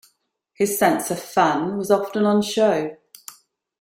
His 0.53 0.79
sense 0.79 1.11
of 1.11 1.21
fun 1.21 1.77
was 1.77 1.91
often 1.91 2.25
on 2.25 2.41
show. 2.41 2.97